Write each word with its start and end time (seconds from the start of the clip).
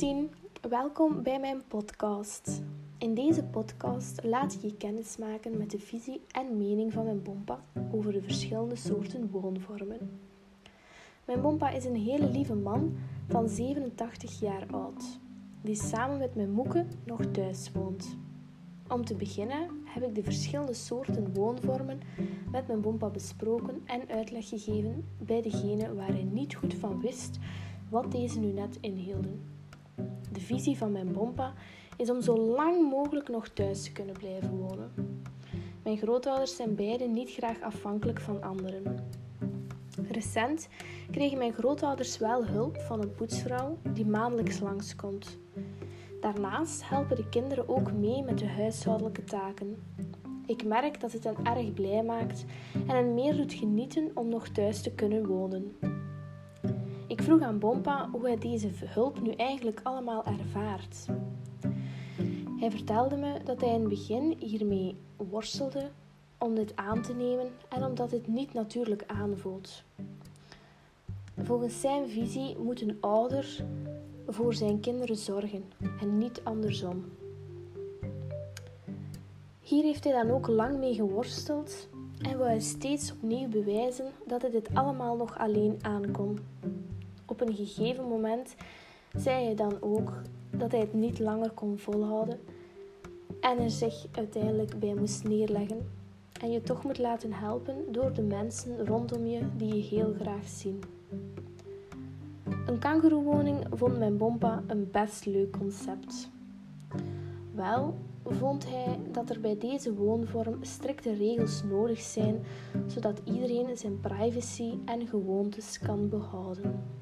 Christine, 0.00 0.28
welkom 0.68 1.22
bij 1.22 1.40
mijn 1.40 1.62
podcast. 1.68 2.62
In 2.98 3.14
deze 3.14 3.44
podcast 3.44 4.24
laat 4.24 4.54
ik 4.54 4.60
je 4.60 4.76
kennis 4.76 5.16
maken 5.16 5.56
met 5.56 5.70
de 5.70 5.78
visie 5.78 6.20
en 6.30 6.56
mening 6.56 6.92
van 6.92 7.04
mijn 7.04 7.22
bompa 7.22 7.60
over 7.92 8.12
de 8.12 8.22
verschillende 8.22 8.76
soorten 8.76 9.30
woonvormen. 9.30 10.20
Mijn 11.24 11.40
bompa 11.40 11.70
is 11.70 11.84
een 11.84 11.96
hele 11.96 12.30
lieve 12.30 12.54
man 12.54 12.96
van 13.28 13.48
87 13.48 14.40
jaar 14.40 14.66
oud, 14.70 15.18
die 15.62 15.74
samen 15.74 16.18
met 16.18 16.34
mijn 16.34 16.50
moeke 16.50 16.86
nog 17.04 17.20
thuis 17.32 17.72
woont. 17.72 18.16
Om 18.88 19.04
te 19.04 19.14
beginnen 19.14 19.68
heb 19.84 20.02
ik 20.02 20.14
de 20.14 20.22
verschillende 20.22 20.74
soorten 20.74 21.34
woonvormen 21.34 22.00
met 22.50 22.66
mijn 22.66 22.80
bompa 22.80 23.08
besproken 23.08 23.82
en 23.84 24.08
uitleg 24.08 24.48
gegeven 24.48 25.04
bij 25.18 25.42
degene 25.42 25.94
waar 25.94 26.12
hij 26.12 26.28
niet 26.32 26.54
goed 26.54 26.74
van 26.74 27.00
wist 27.00 27.38
wat 27.90 28.12
deze 28.12 28.38
nu 28.38 28.52
net 28.52 28.78
inhielden. 28.80 29.58
De 30.32 30.40
visie 30.40 30.76
van 30.76 30.92
mijn 30.92 31.12
bompa 31.12 31.52
is 31.96 32.10
om 32.10 32.20
zo 32.20 32.36
lang 32.36 32.90
mogelijk 32.90 33.28
nog 33.28 33.48
thuis 33.48 33.82
te 33.82 33.92
kunnen 33.92 34.14
blijven 34.14 34.56
wonen. 34.56 34.92
Mijn 35.82 35.98
grootouders 35.98 36.56
zijn 36.56 36.74
beiden 36.74 37.12
niet 37.12 37.30
graag 37.30 37.60
afhankelijk 37.60 38.20
van 38.20 38.42
anderen. 38.42 39.08
Recent 40.10 40.68
kregen 41.10 41.38
mijn 41.38 41.52
grootouders 41.52 42.18
wel 42.18 42.46
hulp 42.46 42.80
van 42.80 43.02
een 43.02 43.14
poetsvrouw 43.14 43.78
die 43.92 44.06
maandelijks 44.06 44.60
langskomt. 44.60 45.38
Daarnaast 46.20 46.88
helpen 46.88 47.16
de 47.16 47.28
kinderen 47.28 47.68
ook 47.68 47.92
mee 47.92 48.22
met 48.22 48.38
de 48.38 48.48
huishoudelijke 48.48 49.24
taken. 49.24 49.76
Ik 50.46 50.64
merk 50.64 51.00
dat 51.00 51.12
het 51.12 51.24
hen 51.24 51.36
erg 51.44 51.72
blij 51.72 52.02
maakt 52.02 52.44
en 52.72 52.94
hen 52.94 53.14
meer 53.14 53.36
doet 53.36 53.52
genieten 53.52 54.10
om 54.14 54.28
nog 54.28 54.48
thuis 54.48 54.82
te 54.82 54.90
kunnen 54.90 55.26
wonen. 55.26 55.76
Ik 57.20 57.26
vroeg 57.26 57.42
aan 57.42 57.58
Bompa 57.58 58.08
hoe 58.12 58.26
hij 58.26 58.38
deze 58.38 58.70
hulp 58.84 59.20
nu 59.20 59.30
eigenlijk 59.30 59.80
allemaal 59.82 60.24
ervaart. 60.24 61.06
Hij 62.58 62.70
vertelde 62.70 63.16
me 63.16 63.40
dat 63.44 63.60
hij 63.60 63.68
in 63.68 63.80
het 63.80 63.88
begin 63.88 64.36
hiermee 64.38 64.96
worstelde 65.16 65.90
om 66.38 66.54
dit 66.54 66.76
aan 66.76 67.02
te 67.02 67.14
nemen 67.14 67.46
en 67.68 67.84
omdat 67.84 68.10
het 68.10 68.26
niet 68.26 68.52
natuurlijk 68.52 69.04
aanvoelt. 69.06 69.82
Volgens 71.38 71.80
zijn 71.80 72.08
visie 72.08 72.58
moet 72.58 72.80
een 72.80 72.96
ouder 73.00 73.64
voor 74.26 74.54
zijn 74.54 74.80
kinderen 74.80 75.16
zorgen 75.16 75.64
en 76.00 76.18
niet 76.18 76.40
andersom. 76.44 77.04
Hier 79.60 79.82
heeft 79.82 80.04
hij 80.04 80.12
dan 80.12 80.30
ook 80.30 80.46
lang 80.46 80.78
mee 80.78 80.94
geworsteld 80.94 81.88
en 82.22 82.38
wou 82.38 82.50
hij 82.50 82.60
steeds 82.60 83.12
opnieuw 83.12 83.48
bewijzen 83.48 84.06
dat 84.26 84.42
hij 84.42 84.50
dit 84.50 84.74
allemaal 84.74 85.16
nog 85.16 85.38
alleen 85.38 85.78
aankon. 85.82 86.38
Op 87.30 87.40
een 87.40 87.54
gegeven 87.54 88.08
moment 88.08 88.54
zei 89.16 89.44
hij 89.44 89.54
dan 89.54 89.76
ook 89.80 90.12
dat 90.50 90.70
hij 90.70 90.80
het 90.80 90.94
niet 90.94 91.18
langer 91.18 91.50
kon 91.50 91.78
volhouden 91.78 92.38
en 93.40 93.58
er 93.58 93.70
zich 93.70 94.06
uiteindelijk 94.12 94.78
bij 94.78 94.94
moest 94.94 95.24
neerleggen 95.24 95.88
en 96.40 96.50
je 96.50 96.62
toch 96.62 96.84
moet 96.84 96.98
laten 96.98 97.32
helpen 97.32 97.92
door 97.92 98.12
de 98.12 98.22
mensen 98.22 98.86
rondom 98.86 99.26
je 99.26 99.40
die 99.56 99.74
je 99.74 99.82
heel 99.82 100.14
graag 100.20 100.48
zien. 100.48 100.82
Een 102.66 102.78
kangeroewoning 102.78 103.66
vond 103.70 103.98
mijn 103.98 104.16
bompa 104.16 104.62
een 104.66 104.88
best 104.90 105.26
leuk 105.26 105.50
concept. 105.58 106.30
Wel 107.54 107.94
vond 108.24 108.68
hij 108.68 108.98
dat 109.12 109.30
er 109.30 109.40
bij 109.40 109.58
deze 109.58 109.94
woonvorm 109.94 110.64
strikte 110.64 111.14
regels 111.14 111.62
nodig 111.62 112.00
zijn, 112.00 112.42
zodat 112.86 113.20
iedereen 113.24 113.76
zijn 113.76 114.00
privacy 114.00 114.72
en 114.84 115.06
gewoontes 115.06 115.78
kan 115.78 116.08
behouden. 116.08 116.98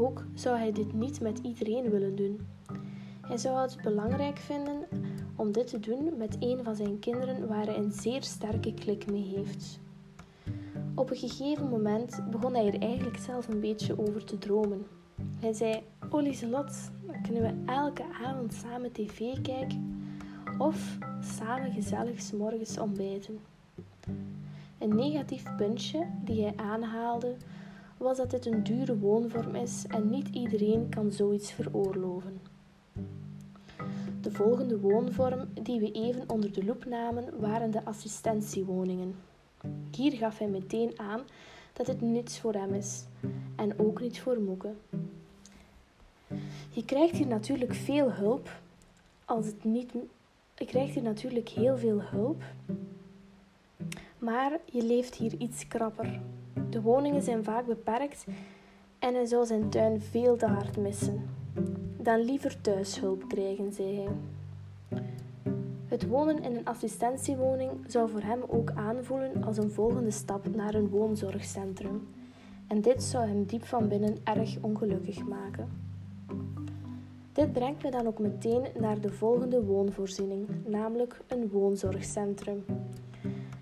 Ook 0.00 0.24
zou 0.34 0.56
hij 0.56 0.72
dit 0.72 0.92
niet 0.92 1.20
met 1.20 1.38
iedereen 1.38 1.90
willen 1.90 2.16
doen. 2.16 2.40
Hij 3.20 3.36
zou 3.36 3.60
het 3.60 3.78
belangrijk 3.82 4.38
vinden 4.38 4.86
om 5.36 5.52
dit 5.52 5.66
te 5.66 5.80
doen 5.80 6.16
met 6.16 6.36
een 6.38 6.64
van 6.64 6.74
zijn 6.74 6.98
kinderen 6.98 7.48
waar 7.48 7.64
hij 7.64 7.76
een 7.76 7.92
zeer 7.92 8.22
sterke 8.22 8.74
klik 8.74 9.10
mee 9.10 9.22
heeft. 9.22 9.80
Op 10.94 11.10
een 11.10 11.16
gegeven 11.16 11.68
moment 11.68 12.30
begon 12.30 12.54
hij 12.54 12.66
er 12.66 12.80
eigenlijk 12.80 13.18
zelf 13.18 13.48
een 13.48 13.60
beetje 13.60 13.98
over 13.98 14.24
te 14.24 14.38
dromen. 14.38 14.86
Hij 15.40 15.52
zei: 15.52 15.82
Oh 16.10 16.22
Lieselot, 16.22 16.90
kunnen 17.22 17.42
we 17.42 17.72
elke 17.72 18.04
avond 18.24 18.54
samen 18.54 18.92
tv 18.92 19.40
kijken? 19.42 20.04
Of 20.58 20.98
samen 21.20 21.72
gezellig 21.72 22.32
morgens 22.32 22.78
ontbijten? 22.78 23.38
Een 24.78 24.94
negatief 24.94 25.56
puntje 25.56 26.06
die 26.24 26.42
hij 26.42 26.52
aanhaalde 26.56 27.36
was 28.00 28.16
dat 28.16 28.30
dit 28.30 28.46
een 28.46 28.62
dure 28.62 28.98
woonvorm 28.98 29.54
is 29.54 29.84
en 29.88 30.10
niet 30.10 30.28
iedereen 30.28 30.88
kan 30.88 31.12
zoiets 31.12 31.52
veroorloven. 31.52 32.40
De 34.20 34.32
volgende 34.32 34.80
woonvorm 34.80 35.48
die 35.62 35.80
we 35.80 35.92
even 35.92 36.30
onder 36.30 36.52
de 36.52 36.64
loep 36.64 36.84
namen 36.84 37.40
waren 37.40 37.70
de 37.70 37.84
assistentiewoningen. 37.84 39.14
Hier 39.96 40.12
gaf 40.12 40.38
hij 40.38 40.48
meteen 40.48 40.92
aan 40.96 41.20
dat 41.72 41.86
het 41.86 42.00
niets 42.00 42.38
voor 42.38 42.54
hem 42.54 42.74
is 42.74 43.04
en 43.56 43.78
ook 43.78 44.00
niet 44.00 44.20
voor 44.20 44.40
Moeke. 44.40 44.72
Je 46.70 46.84
krijgt 46.84 47.16
hier 47.16 47.26
natuurlijk 47.26 47.74
veel 47.74 48.12
hulp 48.12 48.60
als 49.24 49.46
het 49.46 49.64
niet. 49.64 49.92
Je 50.54 50.64
krijgt 50.64 50.94
hier 50.94 51.02
natuurlijk 51.02 51.48
heel 51.48 51.78
veel 51.78 52.02
hulp, 52.02 52.42
maar 54.18 54.58
je 54.64 54.82
leeft 54.82 55.14
hier 55.14 55.34
iets 55.38 55.68
krapper. 55.68 56.20
De 56.70 56.82
woningen 56.82 57.22
zijn 57.22 57.44
vaak 57.44 57.66
beperkt 57.66 58.26
en 58.98 59.14
hij 59.14 59.26
zou 59.26 59.46
zijn 59.46 59.68
tuin 59.68 60.00
veel 60.00 60.36
te 60.36 60.46
hard 60.46 60.76
missen. 60.76 61.28
Dan 61.96 62.20
liever 62.20 62.60
thuishulp 62.60 63.28
krijgen, 63.28 63.72
zei 63.72 63.94
hij. 63.96 64.08
Het 65.86 66.08
wonen 66.08 66.42
in 66.42 66.56
een 66.56 66.64
assistentiewoning 66.64 67.70
zou 67.86 68.10
voor 68.10 68.22
hem 68.22 68.42
ook 68.48 68.70
aanvoelen 68.70 69.44
als 69.44 69.56
een 69.56 69.70
volgende 69.70 70.10
stap 70.10 70.54
naar 70.54 70.74
een 70.74 70.88
woonzorgcentrum. 70.88 72.08
En 72.66 72.80
dit 72.80 73.02
zou 73.02 73.26
hem 73.26 73.44
diep 73.44 73.64
van 73.64 73.88
binnen 73.88 74.16
erg 74.24 74.56
ongelukkig 74.60 75.24
maken. 75.24 75.68
Dit 77.32 77.52
brengt 77.52 77.82
me 77.82 77.90
dan 77.90 78.06
ook 78.06 78.18
meteen 78.18 78.62
naar 78.78 79.00
de 79.00 79.12
volgende 79.12 79.64
woonvoorziening, 79.64 80.48
namelijk 80.66 81.20
een 81.26 81.48
woonzorgcentrum. 81.48 82.64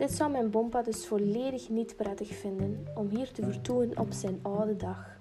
Dit 0.00 0.12
zou 0.12 0.30
mijn 0.30 0.50
bompa 0.50 0.82
dus 0.82 1.06
volledig 1.06 1.68
niet 1.68 1.96
prettig 1.96 2.28
vinden 2.28 2.86
om 2.94 3.08
hier 3.08 3.32
te 3.32 3.42
vertoeven 3.42 3.98
op 3.98 4.12
zijn 4.12 4.38
oude 4.42 4.76
dag. 4.76 5.18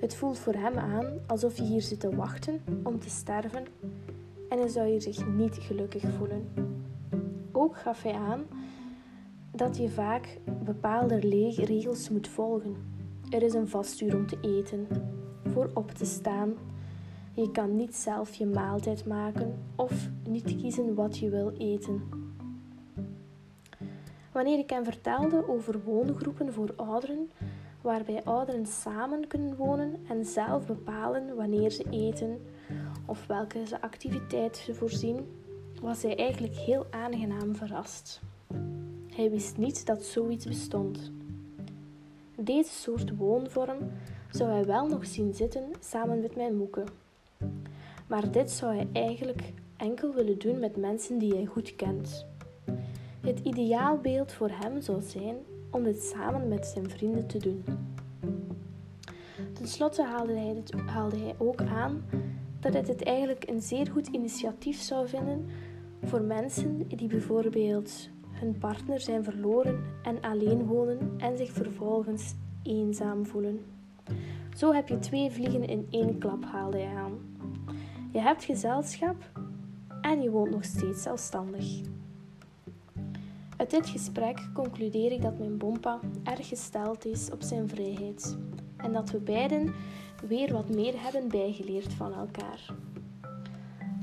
Het 0.00 0.14
voelt 0.14 0.38
voor 0.38 0.54
hem 0.54 0.78
aan 0.78 1.06
alsof 1.26 1.56
je 1.56 1.62
hier 1.62 1.82
zit 1.82 2.00
te 2.00 2.16
wachten 2.16 2.62
om 2.82 2.98
te 2.98 3.10
sterven 3.10 3.64
en 4.48 4.58
hij 4.58 4.68
zou 4.68 4.88
hier 4.88 5.00
zich 5.02 5.26
niet 5.26 5.56
gelukkig 5.60 6.02
voelen. 6.18 6.48
Ook 7.52 7.76
gaf 7.76 8.02
hij 8.02 8.12
aan 8.12 8.42
dat 9.50 9.76
je 9.76 9.88
vaak 9.88 10.38
bepaalde 10.64 11.18
regels 11.64 12.08
moet 12.08 12.28
volgen. 12.28 12.76
Er 13.28 13.42
is 13.42 13.54
een 13.54 13.68
vast 13.68 14.00
uur 14.00 14.16
om 14.16 14.26
te 14.26 14.38
eten, 14.40 14.86
voor 15.44 15.70
op 15.74 15.90
te 15.90 16.04
staan. 16.04 16.54
Je 17.34 17.50
kan 17.50 17.76
niet 17.76 17.96
zelf 17.96 18.34
je 18.34 18.46
maaltijd 18.46 19.06
maken 19.06 19.58
of 19.76 20.08
niet 20.28 20.56
kiezen 20.56 20.94
wat 20.94 21.18
je 21.18 21.30
wil 21.30 21.52
eten. 21.58 22.20
Wanneer 24.32 24.58
ik 24.58 24.70
hem 24.70 24.84
vertelde 24.84 25.48
over 25.48 25.82
woongroepen 25.82 26.52
voor 26.52 26.72
ouderen, 26.76 27.30
waarbij 27.80 28.24
ouderen 28.24 28.66
samen 28.66 29.26
kunnen 29.26 29.56
wonen 29.56 30.04
en 30.08 30.24
zelf 30.24 30.66
bepalen 30.66 31.36
wanneer 31.36 31.70
ze 31.70 31.84
eten 31.90 32.40
of 33.06 33.26
welke 33.26 33.80
activiteit 33.80 34.56
ze 34.56 34.74
voorzien, 34.74 35.26
was 35.80 36.02
hij 36.02 36.16
eigenlijk 36.16 36.54
heel 36.54 36.86
aangenaam 36.90 37.56
verrast. 37.56 38.20
Hij 39.14 39.30
wist 39.30 39.56
niet 39.56 39.86
dat 39.86 40.04
zoiets 40.04 40.46
bestond. 40.46 41.12
Deze 42.36 42.72
soort 42.72 43.16
woonvorm 43.16 43.78
zou 44.30 44.50
hij 44.50 44.64
wel 44.64 44.86
nog 44.86 45.06
zien 45.06 45.34
zitten 45.34 45.70
samen 45.80 46.20
met 46.20 46.36
mijn 46.36 46.56
moeke. 46.56 46.84
Maar 48.06 48.30
dit 48.30 48.50
zou 48.50 48.74
hij 48.74 48.88
eigenlijk 48.92 49.52
enkel 49.76 50.14
willen 50.14 50.38
doen 50.38 50.58
met 50.58 50.76
mensen 50.76 51.18
die 51.18 51.34
hij 51.34 51.44
goed 51.44 51.76
kent. 51.76 52.26
Het 53.20 53.40
ideaalbeeld 53.42 54.32
voor 54.32 54.50
hem 54.52 54.80
zou 54.80 55.02
zijn 55.02 55.36
om 55.70 55.82
dit 55.82 56.02
samen 56.02 56.48
met 56.48 56.66
zijn 56.66 56.90
vrienden 56.90 57.26
te 57.26 57.38
doen. 57.38 57.64
Ten 59.52 59.68
slotte 59.68 60.04
haalde 60.04 60.32
hij, 60.32 60.62
haalde 60.86 61.16
hij 61.16 61.34
ook 61.38 61.62
aan 61.62 62.04
dat 62.60 62.72
hij 62.72 62.82
het 62.86 63.02
eigenlijk 63.02 63.48
een 63.48 63.62
zeer 63.62 63.86
goed 63.90 64.06
initiatief 64.06 64.80
zou 64.80 65.08
vinden 65.08 65.46
voor 66.02 66.22
mensen 66.22 66.88
die 66.88 67.08
bijvoorbeeld 67.08 68.08
hun 68.30 68.58
partner 68.58 69.00
zijn 69.00 69.24
verloren 69.24 69.84
en 70.02 70.20
alleen 70.20 70.66
wonen 70.66 71.14
en 71.18 71.36
zich 71.36 71.52
vervolgens 71.52 72.34
eenzaam 72.62 73.26
voelen. 73.26 73.60
Zo 74.56 74.72
heb 74.72 74.88
je 74.88 74.98
twee 74.98 75.30
vliegen 75.30 75.64
in 75.64 75.86
één 75.90 76.18
klap, 76.18 76.44
haalde 76.44 76.78
hij 76.78 76.96
aan. 76.96 77.18
Je 78.12 78.20
hebt 78.20 78.44
gezelschap 78.44 79.16
en 80.00 80.22
je 80.22 80.30
woont 80.30 80.50
nog 80.50 80.64
steeds 80.64 81.02
zelfstandig. 81.02 81.80
Uit 83.60 83.70
dit 83.70 83.88
gesprek 83.88 84.48
concludeer 84.54 85.12
ik 85.12 85.22
dat 85.22 85.38
mijn 85.38 85.58
bompa 85.58 86.00
erg 86.24 86.48
gesteld 86.48 87.04
is 87.04 87.30
op 87.30 87.42
zijn 87.42 87.68
vrijheid 87.68 88.36
en 88.76 88.92
dat 88.92 89.10
we 89.10 89.18
beiden 89.18 89.74
weer 90.26 90.52
wat 90.52 90.68
meer 90.68 91.02
hebben 91.02 91.28
bijgeleerd 91.28 91.92
van 91.92 92.14
elkaar. 92.14 92.74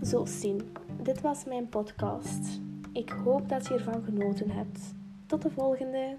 Zo, 0.03 0.25
Sien, 0.25 0.75
dit 1.01 1.21
was 1.21 1.45
mijn 1.45 1.69
podcast. 1.69 2.61
Ik 2.93 3.09
hoop 3.09 3.49
dat 3.49 3.67
je 3.67 3.73
ervan 3.73 4.03
genoten 4.03 4.49
hebt. 4.49 4.79
Tot 5.25 5.41
de 5.41 5.49
volgende! 5.49 6.17